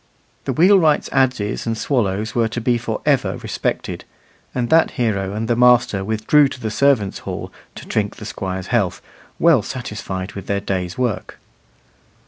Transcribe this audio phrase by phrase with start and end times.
[0.45, 4.03] The wheelwright's adzes and swallows were to be for ever respected;
[4.55, 8.67] and that hero and the master withdrew to the servants' hall to drink the Squire's
[8.73, 8.99] health,
[9.37, 11.37] well satisfied with their day's work.